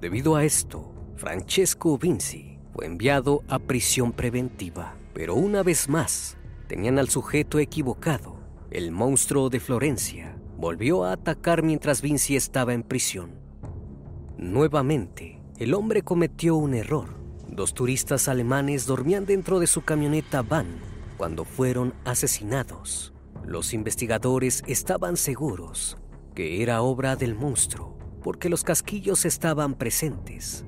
Debido 0.00 0.36
a 0.36 0.44
esto, 0.44 0.92
Francesco 1.16 1.98
Vinci 1.98 2.55
fue 2.76 2.84
enviado 2.84 3.42
a 3.48 3.58
prisión 3.58 4.12
preventiva, 4.12 4.96
pero 5.14 5.34
una 5.34 5.62
vez 5.62 5.88
más 5.88 6.36
tenían 6.68 6.98
al 6.98 7.08
sujeto 7.08 7.58
equivocado. 7.58 8.36
El 8.70 8.92
monstruo 8.92 9.48
de 9.48 9.60
Florencia 9.60 10.36
volvió 10.58 11.04
a 11.04 11.12
atacar 11.12 11.62
mientras 11.62 12.02
Vinci 12.02 12.36
estaba 12.36 12.74
en 12.74 12.82
prisión. 12.82 13.30
Nuevamente, 14.36 15.40
el 15.56 15.72
hombre 15.72 16.02
cometió 16.02 16.56
un 16.56 16.74
error. 16.74 17.14
Dos 17.48 17.72
turistas 17.72 18.28
alemanes 18.28 18.84
dormían 18.84 19.24
dentro 19.24 19.58
de 19.58 19.68
su 19.68 19.80
camioneta 19.80 20.42
van 20.42 20.66
cuando 21.16 21.46
fueron 21.46 21.94
asesinados. 22.04 23.14
Los 23.42 23.72
investigadores 23.72 24.62
estaban 24.66 25.16
seguros 25.16 25.96
que 26.34 26.62
era 26.62 26.82
obra 26.82 27.16
del 27.16 27.34
monstruo 27.36 27.96
porque 28.22 28.50
los 28.50 28.64
casquillos 28.64 29.24
estaban 29.24 29.76
presentes. 29.76 30.66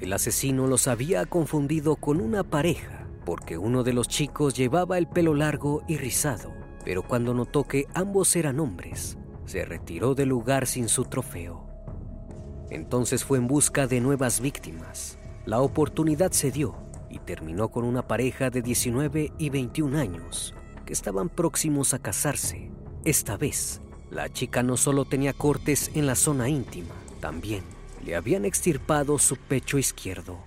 El 0.00 0.14
asesino 0.14 0.66
los 0.66 0.88
había 0.88 1.26
confundido 1.26 1.96
con 1.96 2.22
una 2.22 2.42
pareja 2.42 3.06
porque 3.26 3.58
uno 3.58 3.82
de 3.82 3.92
los 3.92 4.08
chicos 4.08 4.54
llevaba 4.54 4.96
el 4.96 5.06
pelo 5.06 5.34
largo 5.34 5.82
y 5.86 5.98
rizado, 5.98 6.52
pero 6.86 7.02
cuando 7.02 7.34
notó 7.34 7.64
que 7.64 7.86
ambos 7.92 8.34
eran 8.34 8.60
hombres, 8.60 9.18
se 9.44 9.64
retiró 9.66 10.14
del 10.14 10.30
lugar 10.30 10.66
sin 10.66 10.88
su 10.88 11.04
trofeo. 11.04 11.68
Entonces 12.70 13.24
fue 13.24 13.36
en 13.36 13.46
busca 13.46 13.86
de 13.86 14.00
nuevas 14.00 14.40
víctimas. 14.40 15.18
La 15.44 15.60
oportunidad 15.60 16.32
se 16.32 16.50
dio 16.50 16.74
y 17.10 17.18
terminó 17.18 17.68
con 17.68 17.84
una 17.84 18.08
pareja 18.08 18.48
de 18.48 18.62
19 18.62 19.34
y 19.36 19.50
21 19.50 19.98
años 19.98 20.54
que 20.86 20.94
estaban 20.94 21.28
próximos 21.28 21.92
a 21.92 21.98
casarse. 21.98 22.70
Esta 23.04 23.36
vez, 23.36 23.82
la 24.10 24.32
chica 24.32 24.62
no 24.62 24.78
solo 24.78 25.04
tenía 25.04 25.34
cortes 25.34 25.90
en 25.94 26.06
la 26.06 26.14
zona 26.14 26.48
íntima, 26.48 26.94
también 27.20 27.79
le 28.04 28.16
habían 28.16 28.44
extirpado 28.44 29.18
su 29.18 29.36
pecho 29.36 29.78
izquierdo. 29.78 30.38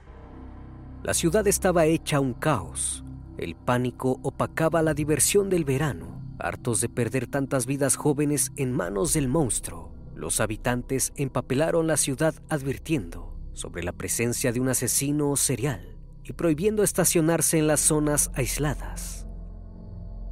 La 1.03 1.13
ciudad 1.13 1.47
estaba 1.47 1.85
hecha 1.85 2.19
un 2.19 2.33
caos. 2.33 3.03
El 3.37 3.55
pánico 3.55 4.19
opacaba 4.23 4.81
la 4.81 4.93
diversión 4.93 5.49
del 5.49 5.65
verano. 5.65 6.21
Hartos 6.39 6.81
de 6.81 6.89
perder 6.89 7.27
tantas 7.27 7.65
vidas 7.65 7.95
jóvenes 7.95 8.51
en 8.55 8.71
manos 8.71 9.13
del 9.13 9.27
monstruo, 9.27 9.93
los 10.15 10.39
habitantes 10.39 11.13
empapelaron 11.15 11.87
la 11.87 11.97
ciudad 11.97 12.35
advirtiendo 12.49 13.37
sobre 13.53 13.83
la 13.83 13.91
presencia 13.91 14.51
de 14.51 14.59
un 14.59 14.69
asesino 14.69 15.35
serial 15.35 15.97
y 16.23 16.33
prohibiendo 16.33 16.83
estacionarse 16.83 17.59
en 17.59 17.67
las 17.67 17.81
zonas 17.81 18.31
aisladas. 18.33 19.27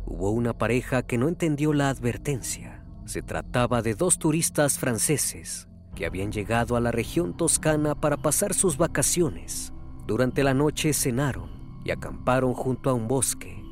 Hubo 0.05 0.31
una 0.31 0.57
pareja 0.57 1.03
que 1.03 1.17
no 1.17 1.27
entendió 1.27 1.73
la 1.73 1.89
advertencia. 1.89 2.83
Se 3.05 3.21
trataba 3.21 3.81
de 3.81 3.95
dos 3.95 4.17
turistas 4.17 4.79
franceses 4.79 5.67
que 5.95 6.05
habían 6.05 6.31
llegado 6.31 6.75
a 6.75 6.79
la 6.79 6.91
región 6.91 7.35
toscana 7.35 7.95
para 7.95 8.17
pasar 8.17 8.53
sus 8.53 8.77
vacaciones. 8.77 9.73
Durante 10.07 10.43
la 10.43 10.53
noche 10.53 10.93
cenaron 10.93 11.49
y 11.83 11.91
acamparon 11.91 12.53
junto 12.53 12.89
a 12.89 12.93
un 12.93 13.07
bosque. 13.07 13.63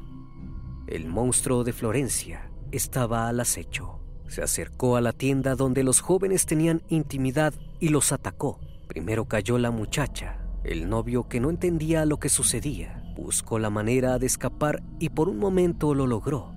El 0.87 1.07
monstruo 1.07 1.63
de 1.63 1.73
Florencia 1.73 2.51
estaba 2.71 3.27
al 3.27 3.39
acecho. 3.39 3.99
Se 4.27 4.41
acercó 4.41 4.95
a 4.95 5.01
la 5.01 5.13
tienda 5.13 5.55
donde 5.55 5.83
los 5.83 6.01
jóvenes 6.01 6.45
tenían 6.45 6.83
intimidad 6.87 7.53
y 7.79 7.89
los 7.89 8.11
atacó. 8.11 8.59
Primero 8.87 9.25
cayó 9.25 9.57
la 9.57 9.71
muchacha. 9.71 10.39
El 10.63 10.89
novio, 10.89 11.27
que 11.27 11.39
no 11.39 11.49
entendía 11.49 12.05
lo 12.05 12.17
que 12.17 12.29
sucedía, 12.29 13.03
buscó 13.15 13.59
la 13.59 13.69
manera 13.69 14.19
de 14.19 14.25
escapar 14.25 14.83
y 14.99 15.09
por 15.09 15.29
un 15.29 15.37
momento 15.37 15.93
lo 15.93 16.05
logró. 16.05 16.53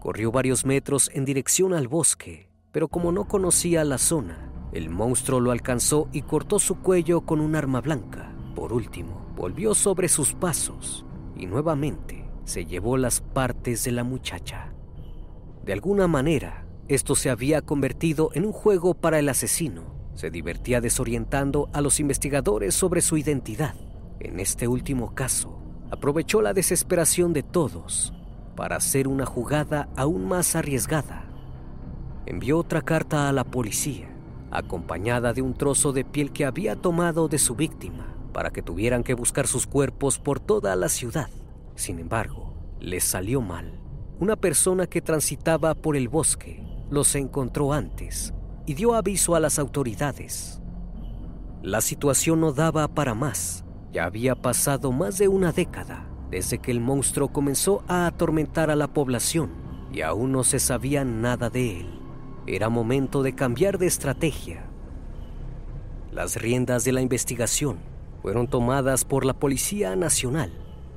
Corrió 0.00 0.30
varios 0.30 0.64
metros 0.64 1.10
en 1.12 1.24
dirección 1.24 1.74
al 1.74 1.88
bosque 1.88 2.53
pero 2.74 2.88
como 2.88 3.12
no 3.12 3.28
conocía 3.28 3.84
la 3.84 3.98
zona, 3.98 4.50
el 4.72 4.90
monstruo 4.90 5.38
lo 5.38 5.52
alcanzó 5.52 6.08
y 6.12 6.22
cortó 6.22 6.58
su 6.58 6.80
cuello 6.80 7.20
con 7.20 7.40
un 7.40 7.54
arma 7.54 7.80
blanca. 7.80 8.34
Por 8.56 8.72
último, 8.72 9.28
volvió 9.36 9.76
sobre 9.76 10.08
sus 10.08 10.34
pasos 10.34 11.06
y 11.36 11.46
nuevamente 11.46 12.28
se 12.42 12.66
llevó 12.66 12.96
las 12.96 13.20
partes 13.20 13.84
de 13.84 13.92
la 13.92 14.02
muchacha. 14.02 14.74
De 15.64 15.72
alguna 15.72 16.08
manera, 16.08 16.66
esto 16.88 17.14
se 17.14 17.30
había 17.30 17.62
convertido 17.62 18.30
en 18.34 18.44
un 18.44 18.52
juego 18.52 18.94
para 18.94 19.20
el 19.20 19.28
asesino. 19.28 19.94
Se 20.16 20.32
divertía 20.32 20.80
desorientando 20.80 21.70
a 21.72 21.80
los 21.80 22.00
investigadores 22.00 22.74
sobre 22.74 23.02
su 23.02 23.16
identidad. 23.16 23.76
En 24.18 24.40
este 24.40 24.66
último 24.66 25.14
caso, 25.14 25.62
aprovechó 25.92 26.42
la 26.42 26.52
desesperación 26.52 27.34
de 27.34 27.44
todos 27.44 28.12
para 28.56 28.74
hacer 28.74 29.06
una 29.06 29.26
jugada 29.26 29.88
aún 29.94 30.26
más 30.26 30.56
arriesgada 30.56 31.23
envió 32.26 32.58
otra 32.58 32.82
carta 32.82 33.28
a 33.28 33.32
la 33.32 33.44
policía, 33.44 34.08
acompañada 34.50 35.32
de 35.32 35.42
un 35.42 35.54
trozo 35.54 35.92
de 35.92 36.04
piel 36.04 36.32
que 36.32 36.44
había 36.44 36.76
tomado 36.76 37.28
de 37.28 37.38
su 37.38 37.54
víctima, 37.54 38.14
para 38.32 38.50
que 38.50 38.62
tuvieran 38.62 39.02
que 39.02 39.14
buscar 39.14 39.46
sus 39.46 39.66
cuerpos 39.66 40.18
por 40.18 40.40
toda 40.40 40.74
la 40.76 40.88
ciudad. 40.88 41.28
Sin 41.74 41.98
embargo, 41.98 42.54
les 42.80 43.04
salió 43.04 43.40
mal. 43.40 43.80
Una 44.18 44.36
persona 44.36 44.86
que 44.86 45.02
transitaba 45.02 45.74
por 45.74 45.96
el 45.96 46.08
bosque 46.08 46.62
los 46.90 47.14
encontró 47.14 47.72
antes 47.72 48.32
y 48.66 48.74
dio 48.74 48.94
aviso 48.94 49.34
a 49.34 49.40
las 49.40 49.58
autoridades. 49.58 50.60
La 51.62 51.80
situación 51.80 52.40
no 52.40 52.52
daba 52.52 52.88
para 52.88 53.14
más. 53.14 53.64
Ya 53.92 54.04
había 54.04 54.34
pasado 54.34 54.92
más 54.92 55.18
de 55.18 55.28
una 55.28 55.52
década 55.52 56.08
desde 56.30 56.58
que 56.58 56.70
el 56.70 56.80
monstruo 56.80 57.28
comenzó 57.28 57.84
a 57.86 58.06
atormentar 58.06 58.70
a 58.70 58.76
la 58.76 58.88
población 58.88 59.50
y 59.92 60.00
aún 60.00 60.32
no 60.32 60.42
se 60.42 60.58
sabía 60.58 61.04
nada 61.04 61.48
de 61.48 61.80
él. 61.80 62.03
Era 62.46 62.68
momento 62.68 63.22
de 63.22 63.34
cambiar 63.34 63.78
de 63.78 63.86
estrategia. 63.86 64.64
Las 66.12 66.36
riendas 66.36 66.84
de 66.84 66.92
la 66.92 67.00
investigación 67.00 67.78
fueron 68.20 68.48
tomadas 68.48 69.06
por 69.06 69.24
la 69.24 69.32
Policía 69.32 69.96
Nacional, 69.96 70.52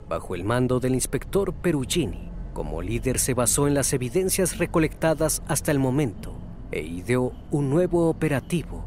bajo 0.10 0.36
el 0.36 0.44
mando 0.44 0.82
del 0.82 0.94
inspector 0.94 1.54
Perugini. 1.54 2.30
Como 2.54 2.82
líder 2.82 3.18
se 3.18 3.34
basó 3.34 3.66
en 3.66 3.76
las 3.76 3.94
evidencias 3.94 4.58
recolectadas 4.58 5.42
hasta 5.48 5.72
el 5.72 5.80
momento 5.80 6.34
e 6.72 6.82
ideó 6.82 7.32
un 7.50 7.70
nuevo 7.70 8.10
operativo. 8.10 8.84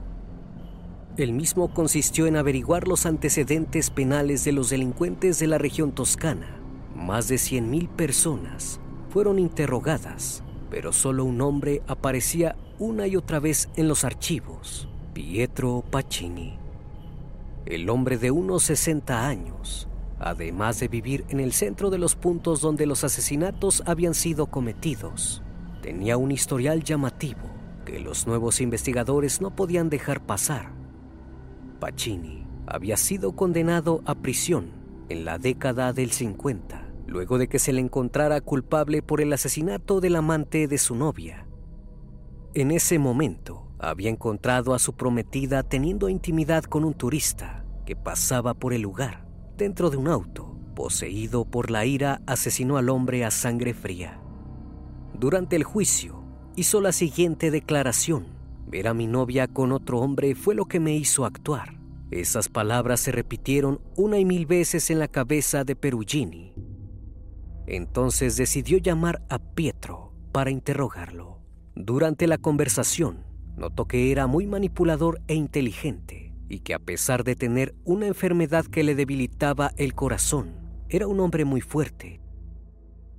El 1.16 1.32
mismo 1.32 1.72
consistió 1.72 2.26
en 2.26 2.36
averiguar 2.36 2.86
los 2.86 3.06
antecedentes 3.06 3.88
penales 3.88 4.44
de 4.44 4.52
los 4.52 4.68
delincuentes 4.68 5.38
de 5.38 5.46
la 5.46 5.56
región 5.56 5.92
toscana. 5.92 6.60
Más 6.94 7.28
de 7.28 7.36
100.000 7.36 7.88
personas 7.88 8.80
fueron 9.08 9.38
interrogadas 9.38 10.42
pero 10.70 10.92
solo 10.92 11.24
un 11.24 11.36
nombre 11.36 11.82
aparecía 11.88 12.56
una 12.78 13.06
y 13.06 13.16
otra 13.16 13.40
vez 13.40 13.68
en 13.76 13.88
los 13.88 14.04
archivos, 14.04 14.88
Pietro 15.12 15.84
Pacini. 15.90 16.56
El 17.66 17.90
hombre 17.90 18.16
de 18.16 18.30
unos 18.30 18.62
60 18.62 19.26
años, 19.26 19.88
además 20.18 20.80
de 20.80 20.88
vivir 20.88 21.24
en 21.28 21.40
el 21.40 21.52
centro 21.52 21.90
de 21.90 21.98
los 21.98 22.14
puntos 22.14 22.60
donde 22.60 22.86
los 22.86 23.04
asesinatos 23.04 23.82
habían 23.84 24.14
sido 24.14 24.46
cometidos, 24.46 25.42
tenía 25.82 26.16
un 26.16 26.30
historial 26.30 26.84
llamativo 26.84 27.50
que 27.84 27.98
los 27.98 28.26
nuevos 28.26 28.60
investigadores 28.60 29.40
no 29.40 29.54
podían 29.54 29.90
dejar 29.90 30.24
pasar. 30.24 30.70
Pacini 31.80 32.46
había 32.66 32.96
sido 32.96 33.32
condenado 33.32 34.02
a 34.06 34.14
prisión 34.14 34.70
en 35.08 35.24
la 35.24 35.38
década 35.38 35.92
del 35.92 36.12
50 36.12 36.89
luego 37.06 37.38
de 37.38 37.48
que 37.48 37.58
se 37.58 37.72
le 37.72 37.80
encontrara 37.80 38.40
culpable 38.40 39.02
por 39.02 39.20
el 39.20 39.32
asesinato 39.32 40.00
del 40.00 40.16
amante 40.16 40.68
de 40.68 40.78
su 40.78 40.94
novia. 40.94 41.46
En 42.54 42.70
ese 42.70 42.98
momento 42.98 43.68
había 43.78 44.10
encontrado 44.10 44.74
a 44.74 44.78
su 44.78 44.94
prometida 44.94 45.62
teniendo 45.62 46.08
intimidad 46.08 46.64
con 46.64 46.84
un 46.84 46.94
turista 46.94 47.64
que 47.86 47.96
pasaba 47.96 48.54
por 48.54 48.72
el 48.72 48.82
lugar. 48.82 49.26
Dentro 49.56 49.90
de 49.90 49.96
un 49.96 50.08
auto, 50.08 50.56
poseído 50.74 51.44
por 51.44 51.70
la 51.70 51.84
ira, 51.84 52.22
asesinó 52.26 52.76
al 52.76 52.88
hombre 52.88 53.24
a 53.24 53.30
sangre 53.30 53.74
fría. 53.74 54.20
Durante 55.18 55.56
el 55.56 55.64
juicio, 55.64 56.24
hizo 56.56 56.80
la 56.80 56.92
siguiente 56.92 57.50
declaración. 57.50 58.26
Ver 58.66 58.88
a 58.88 58.94
mi 58.94 59.06
novia 59.06 59.48
con 59.48 59.72
otro 59.72 60.00
hombre 60.00 60.34
fue 60.34 60.54
lo 60.54 60.66
que 60.66 60.80
me 60.80 60.94
hizo 60.94 61.24
actuar. 61.24 61.78
Esas 62.10 62.48
palabras 62.48 63.00
se 63.00 63.12
repitieron 63.12 63.80
una 63.96 64.18
y 64.18 64.24
mil 64.24 64.46
veces 64.46 64.90
en 64.90 64.98
la 64.98 65.08
cabeza 65.08 65.64
de 65.64 65.76
Perugini 65.76 66.49
entonces 67.70 68.36
decidió 68.36 68.78
llamar 68.78 69.22
a 69.28 69.38
Pietro 69.38 70.12
para 70.32 70.50
interrogarlo. 70.50 71.38
Durante 71.76 72.26
la 72.26 72.36
conversación, 72.36 73.24
notó 73.56 73.86
que 73.86 74.10
era 74.10 74.26
muy 74.26 74.46
manipulador 74.46 75.20
e 75.28 75.34
inteligente 75.34 76.34
y 76.48 76.60
que 76.60 76.74
a 76.74 76.80
pesar 76.80 77.22
de 77.22 77.36
tener 77.36 77.76
una 77.84 78.08
enfermedad 78.08 78.66
que 78.66 78.82
le 78.82 78.96
debilitaba 78.96 79.70
el 79.76 79.94
corazón, 79.94 80.56
era 80.88 81.06
un 81.06 81.20
hombre 81.20 81.44
muy 81.44 81.60
fuerte. 81.60 82.20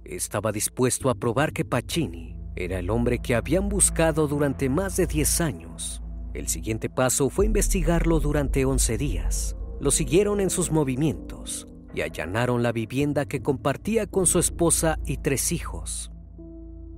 Estaba 0.04 0.52
dispuesto 0.52 1.10
a 1.10 1.16
probar 1.16 1.54
que 1.54 1.64
Pacini 1.64 2.36
era 2.58 2.80
el 2.80 2.90
hombre 2.90 3.20
que 3.20 3.36
habían 3.36 3.70
buscado 3.70 4.28
durante 4.28 4.68
más 4.68 4.98
de 4.98 5.08
10 5.08 5.42
años. 5.42 6.04
El 6.34 6.50
siguiente 6.50 6.90
paso 6.90 7.30
fue 7.30 7.46
investigarlo 7.46 8.20
durante 8.20 8.66
11 8.66 8.98
días. 8.98 9.56
Lo 9.80 9.92
siguieron 9.92 10.42
en 10.42 10.50
sus 10.50 10.72
movimientos 10.72 11.71
y 11.93 12.01
allanaron 12.01 12.63
la 12.63 12.71
vivienda 12.71 13.25
que 13.25 13.41
compartía 13.41 14.08
con 14.08 14.27
su 14.27 14.39
esposa 14.39 14.99
y 15.06 15.17
tres 15.17 15.51
hijos. 15.51 16.12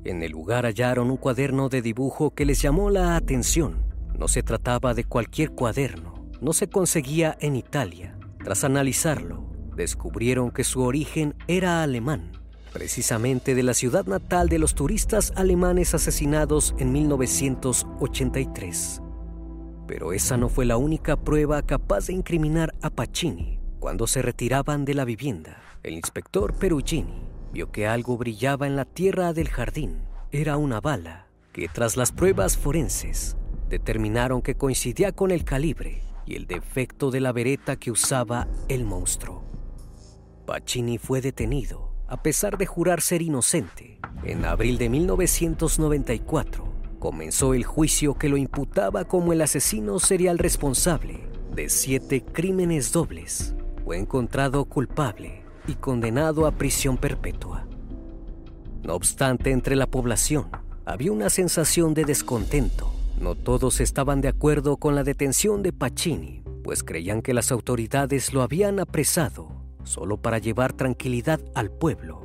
En 0.03 0.21
el 0.21 0.31
lugar 0.31 0.65
hallaron 0.65 1.09
un 1.09 1.17
cuaderno 1.17 1.69
de 1.69 1.81
dibujo 1.81 2.31
que 2.31 2.45
les 2.45 2.61
llamó 2.61 2.89
la 2.89 3.15
atención. 3.15 3.85
No 4.17 4.27
se 4.27 4.43
trataba 4.43 4.93
de 4.93 5.05
cualquier 5.05 5.51
cuaderno, 5.51 6.27
no 6.41 6.51
se 6.53 6.67
conseguía 6.67 7.37
en 7.39 7.55
Italia. 7.55 8.17
Tras 8.43 8.65
analizarlo, 8.65 9.45
descubrieron 9.75 10.51
que 10.51 10.65
su 10.65 10.81
origen 10.81 11.33
era 11.47 11.81
alemán, 11.83 12.33
precisamente 12.73 13.55
de 13.55 13.63
la 13.63 13.73
ciudad 13.73 14.05
natal 14.05 14.49
de 14.49 14.59
los 14.59 14.75
turistas 14.75 15.31
alemanes 15.35 15.95
asesinados 15.95 16.75
en 16.77 16.91
1983. 16.91 19.01
Pero 19.87 20.11
esa 20.11 20.35
no 20.35 20.49
fue 20.49 20.65
la 20.65 20.75
única 20.75 21.15
prueba 21.15 21.61
capaz 21.61 22.07
de 22.07 22.13
incriminar 22.13 22.73
a 22.81 22.89
Pacini. 22.89 23.62
Cuando 23.83 24.07
se 24.07 24.21
retiraban 24.21 24.85
de 24.85 24.93
la 24.93 25.03
vivienda, 25.03 25.61
el 25.83 25.95
inspector 25.95 26.53
Perugini 26.53 27.27
vio 27.51 27.69
que 27.69 27.85
algo 27.85 28.17
brillaba 28.17 28.65
en 28.65 28.77
la 28.77 28.85
tierra 28.85 29.33
del 29.33 29.49
jardín. 29.49 30.05
Era 30.31 30.55
una 30.55 30.79
bala 30.79 31.27
que 31.51 31.67
tras 31.67 31.97
las 31.97 32.13
pruebas 32.13 32.57
forenses 32.57 33.35
determinaron 33.67 34.41
que 34.41 34.55
coincidía 34.55 35.11
con 35.11 35.31
el 35.31 35.43
calibre 35.43 36.01
y 36.25 36.35
el 36.35 36.47
defecto 36.47 37.11
de 37.11 37.19
la 37.19 37.33
vereta 37.33 37.75
que 37.75 37.91
usaba 37.91 38.47
el 38.69 38.85
monstruo. 38.85 39.43
Pacini 40.45 40.97
fue 40.97 41.19
detenido 41.19 41.91
a 42.07 42.23
pesar 42.23 42.57
de 42.57 42.65
jurar 42.65 43.01
ser 43.01 43.21
inocente. 43.21 43.99
En 44.23 44.45
abril 44.45 44.77
de 44.77 44.87
1994 44.87 46.73
comenzó 46.99 47.53
el 47.53 47.65
juicio 47.65 48.13
que 48.13 48.29
lo 48.29 48.37
imputaba 48.37 49.03
como 49.03 49.33
el 49.33 49.41
asesino 49.41 49.99
serial 49.99 50.37
responsable 50.39 51.27
de 51.53 51.67
siete 51.67 52.23
crímenes 52.23 52.93
dobles. 52.93 53.53
Fue 53.85 53.97
encontrado 53.97 54.65
culpable 54.65 55.43
y 55.67 55.75
condenado 55.75 56.45
a 56.45 56.51
prisión 56.51 56.97
perpetua. 56.97 57.67
No 58.81 58.95
obstante, 58.95 59.51
entre 59.51 59.75
la 59.75 59.87
población 59.87 60.49
había 60.85 61.11
una 61.11 61.29
sensación 61.29 61.93
de 61.93 62.05
descontento. 62.05 62.93
No 63.19 63.35
todos 63.35 63.79
estaban 63.79 64.21
de 64.21 64.27
acuerdo 64.27 64.77
con 64.77 64.95
la 64.95 65.03
detención 65.03 65.63
de 65.63 65.71
Pacini, 65.71 66.43
pues 66.63 66.83
creían 66.83 67.21
que 67.21 67.33
las 67.33 67.51
autoridades 67.51 68.33
lo 68.33 68.41
habían 68.41 68.79
apresado 68.79 69.63
solo 69.83 70.17
para 70.21 70.37
llevar 70.37 70.73
tranquilidad 70.73 71.41
al 71.53 71.69
pueblo. 71.69 72.21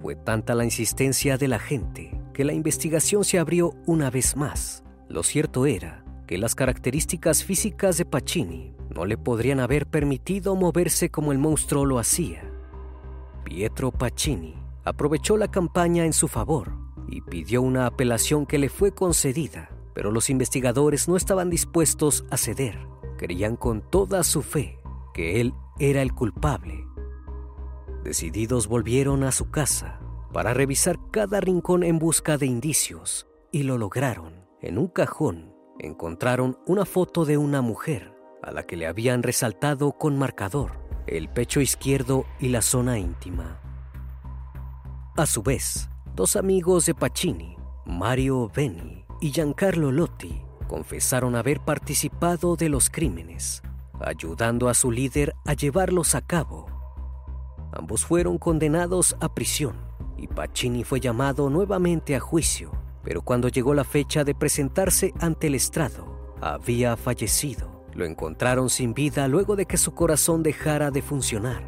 Fue 0.00 0.16
tanta 0.16 0.54
la 0.54 0.64
insistencia 0.64 1.36
de 1.36 1.48
la 1.48 1.58
gente 1.58 2.18
que 2.32 2.44
la 2.44 2.54
investigación 2.54 3.24
se 3.24 3.38
abrió 3.38 3.74
una 3.86 4.10
vez 4.10 4.36
más. 4.36 4.82
Lo 5.08 5.22
cierto 5.22 5.66
era 5.66 6.04
que 6.30 6.38
las 6.38 6.54
características 6.54 7.42
físicas 7.42 7.96
de 7.96 8.04
Pacini 8.04 8.72
no 8.94 9.04
le 9.04 9.18
podrían 9.18 9.58
haber 9.58 9.88
permitido 9.88 10.54
moverse 10.54 11.10
como 11.10 11.32
el 11.32 11.38
monstruo 11.38 11.84
lo 11.84 11.98
hacía. 11.98 12.48
Pietro 13.42 13.90
Pacini 13.90 14.54
aprovechó 14.84 15.36
la 15.36 15.50
campaña 15.50 16.04
en 16.04 16.12
su 16.12 16.28
favor 16.28 16.70
y 17.08 17.20
pidió 17.22 17.62
una 17.62 17.86
apelación 17.86 18.46
que 18.46 18.58
le 18.58 18.68
fue 18.68 18.94
concedida, 18.94 19.70
pero 19.92 20.12
los 20.12 20.30
investigadores 20.30 21.08
no 21.08 21.16
estaban 21.16 21.50
dispuestos 21.50 22.24
a 22.30 22.36
ceder. 22.36 22.78
Creían 23.18 23.56
con 23.56 23.82
toda 23.90 24.22
su 24.22 24.42
fe 24.42 24.78
que 25.12 25.40
él 25.40 25.52
era 25.80 26.00
el 26.00 26.14
culpable. 26.14 26.86
Decididos 28.04 28.68
volvieron 28.68 29.24
a 29.24 29.32
su 29.32 29.50
casa 29.50 29.98
para 30.32 30.54
revisar 30.54 30.96
cada 31.10 31.40
rincón 31.40 31.82
en 31.82 31.98
busca 31.98 32.38
de 32.38 32.46
indicios 32.46 33.26
y 33.50 33.64
lo 33.64 33.78
lograron. 33.78 34.46
En 34.62 34.78
un 34.78 34.86
cajón 34.86 35.49
encontraron 35.86 36.58
una 36.66 36.84
foto 36.84 37.24
de 37.24 37.36
una 37.36 37.62
mujer 37.62 38.14
a 38.42 38.52
la 38.52 38.64
que 38.64 38.76
le 38.76 38.86
habían 38.86 39.22
resaltado 39.22 39.92
con 39.92 40.18
marcador 40.18 40.80
el 41.06 41.28
pecho 41.28 41.60
izquierdo 41.60 42.24
y 42.38 42.48
la 42.48 42.62
zona 42.62 42.98
íntima. 42.98 43.60
A 45.16 45.26
su 45.26 45.42
vez, 45.42 45.88
dos 46.14 46.36
amigos 46.36 46.86
de 46.86 46.94
Pacini, 46.94 47.56
Mario 47.84 48.50
Beni 48.54 49.04
y 49.20 49.32
Giancarlo 49.32 49.90
Lotti, 49.90 50.42
confesaron 50.68 51.34
haber 51.34 51.60
participado 51.60 52.54
de 52.54 52.68
los 52.68 52.90
crímenes, 52.90 53.62
ayudando 54.00 54.68
a 54.68 54.74
su 54.74 54.92
líder 54.92 55.34
a 55.44 55.54
llevarlos 55.54 56.14
a 56.14 56.20
cabo. 56.20 56.66
Ambos 57.72 58.04
fueron 58.04 58.38
condenados 58.38 59.16
a 59.20 59.34
prisión 59.34 59.76
y 60.16 60.28
Pacini 60.28 60.84
fue 60.84 61.00
llamado 61.00 61.50
nuevamente 61.50 62.14
a 62.14 62.20
juicio, 62.20 62.70
pero 63.02 63.22
cuando 63.22 63.48
llegó 63.48 63.74
la 63.74 63.84
fecha 63.84 64.24
de 64.24 64.34
presentarse 64.34 65.12
ante 65.20 65.46
el 65.46 65.54
estrado, 65.54 66.34
había 66.40 66.96
fallecido. 66.96 67.84
Lo 67.94 68.04
encontraron 68.04 68.70
sin 68.70 68.94
vida 68.94 69.26
luego 69.28 69.56
de 69.56 69.66
que 69.66 69.76
su 69.76 69.94
corazón 69.94 70.42
dejara 70.42 70.90
de 70.90 71.02
funcionar. 71.02 71.62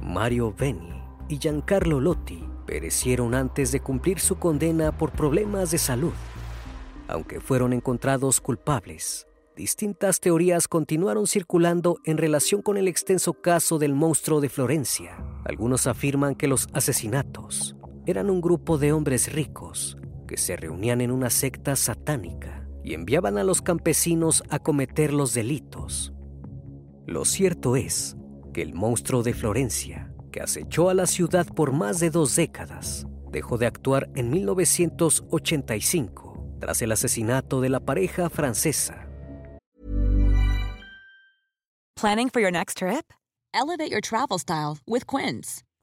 Mario 0.00 0.54
Beni 0.56 1.02
y 1.28 1.38
Giancarlo 1.38 2.00
Lotti 2.00 2.46
perecieron 2.66 3.34
antes 3.34 3.72
de 3.72 3.80
cumplir 3.80 4.20
su 4.20 4.36
condena 4.38 4.96
por 4.96 5.12
problemas 5.12 5.70
de 5.70 5.78
salud. 5.78 6.12
Aunque 7.08 7.40
fueron 7.40 7.72
encontrados 7.72 8.40
culpables, 8.40 9.26
distintas 9.56 10.20
teorías 10.20 10.68
continuaron 10.68 11.26
circulando 11.26 11.98
en 12.04 12.18
relación 12.18 12.62
con 12.62 12.76
el 12.76 12.88
extenso 12.88 13.32
caso 13.34 13.78
del 13.78 13.94
monstruo 13.94 14.40
de 14.40 14.48
Florencia. 14.48 15.16
Algunos 15.44 15.86
afirman 15.86 16.34
que 16.34 16.48
los 16.48 16.68
asesinatos 16.72 17.76
eran 18.04 18.28
un 18.28 18.40
grupo 18.40 18.76
de 18.78 18.92
hombres 18.92 19.32
ricos 19.32 19.96
se 20.36 20.56
reunían 20.56 21.00
en 21.00 21.10
una 21.10 21.30
secta 21.30 21.76
satánica 21.76 22.68
y 22.84 22.94
enviaban 22.94 23.38
a 23.38 23.44
los 23.44 23.62
campesinos 23.62 24.42
a 24.48 24.58
cometer 24.58 25.12
los 25.12 25.34
delitos. 25.34 26.12
Lo 27.06 27.24
cierto 27.24 27.76
es 27.76 28.16
que 28.52 28.62
el 28.62 28.74
monstruo 28.74 29.22
de 29.22 29.34
Florencia, 29.34 30.12
que 30.30 30.40
acechó 30.40 30.90
a 30.90 30.94
la 30.94 31.06
ciudad 31.06 31.46
por 31.46 31.72
más 31.72 32.00
de 32.00 32.10
dos 32.10 32.36
décadas, 32.36 33.06
dejó 33.30 33.58
de 33.58 33.66
actuar 33.66 34.10
en 34.14 34.30
1985 34.30 36.56
tras 36.60 36.80
el 36.82 36.92
asesinato 36.92 37.60
de 37.60 37.68
la 37.68 37.80
pareja 37.80 38.30
francesa. 38.30 39.08
Planning 41.96 42.30
for 42.30 42.40
your 42.40 42.52
next 42.52 42.78
trip? 42.78 43.12
Elevate 43.54 43.90
your 43.90 44.02
travel 44.02 44.38
style 44.38 44.78
with 44.86 45.06
Quince. 45.06 45.62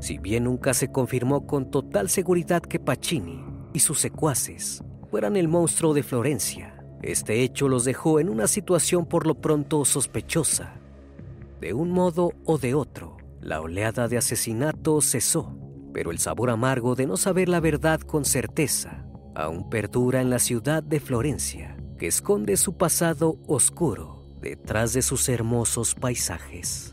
Si 0.00 0.18
bien 0.18 0.44
nunca 0.44 0.74
se 0.74 0.90
confirmó 0.90 1.46
con 1.46 1.70
total 1.70 2.08
seguridad 2.08 2.62
que 2.62 2.78
Pacini 2.78 3.44
y 3.72 3.80
sus 3.80 4.00
secuaces 4.00 4.82
fueran 5.10 5.36
el 5.36 5.48
monstruo 5.48 5.94
de 5.94 6.02
Florencia. 6.02 6.74
Este 7.02 7.42
hecho 7.42 7.68
los 7.68 7.84
dejó 7.84 8.20
en 8.20 8.28
una 8.28 8.46
situación 8.46 9.06
por 9.06 9.26
lo 9.26 9.34
pronto 9.36 9.84
sospechosa. 9.84 10.74
De 11.60 11.72
un 11.72 11.90
modo 11.90 12.32
o 12.44 12.58
de 12.58 12.74
otro, 12.74 13.16
la 13.40 13.60
oleada 13.60 14.08
de 14.08 14.18
asesinatos 14.18 15.10
cesó, 15.10 15.56
pero 15.92 16.10
el 16.10 16.18
sabor 16.18 16.50
amargo 16.50 16.94
de 16.94 17.06
no 17.06 17.16
saber 17.16 17.48
la 17.48 17.60
verdad 17.60 18.00
con 18.00 18.24
certeza 18.24 19.04
aún 19.38 19.70
perdura 19.70 20.20
en 20.20 20.30
la 20.30 20.40
ciudad 20.40 20.82
de 20.82 20.98
Florencia, 20.98 21.76
que 21.96 22.08
esconde 22.08 22.56
su 22.56 22.76
pasado 22.76 23.38
oscuro 23.46 24.24
detrás 24.40 24.92
de 24.92 25.02
sus 25.02 25.28
hermosos 25.28 25.94
paisajes. 25.94 26.92